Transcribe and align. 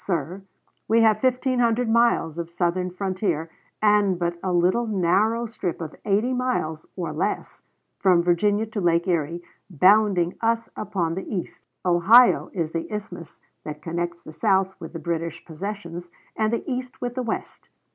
Sir, 0.03 0.41
we 0.87 1.01
have 1.01 1.21
fifteen 1.21 1.59
hundred 1.59 1.87
miles 1.87 2.39
of 2.39 2.49
Southern 2.49 2.89
frontier, 2.89 3.51
and 3.83 4.17
but 4.17 4.35
a 4.41 4.51
little 4.51 4.87
narrow 4.87 5.45
strip 5.45 5.79
of 5.79 5.93
eighty 6.05 6.33
miles, 6.33 6.87
or 6.95 7.13
less, 7.13 7.61
from 7.99 8.23
Virginia 8.23 8.65
to 8.65 8.81
Lake 8.81 9.07
Erie 9.07 9.43
bounding 9.69 10.33
us 10.41 10.69
upon 10.75 11.13
the 11.13 11.31
East. 11.35 11.67
Ohio 11.85 12.49
is 12.51 12.71
the 12.71 12.91
isthmus 12.91 13.39
that 13.63 13.83
connects 13.83 14.23
the 14.23 14.33
South 14.33 14.73
with 14.79 14.93
the 14.93 14.97
British 14.97 15.45
possessions, 15.45 16.09
and 16.35 16.51
the 16.51 16.63
East 16.65 16.99
with 16.99 17.13
the 17.13 17.21
West. 17.21 17.69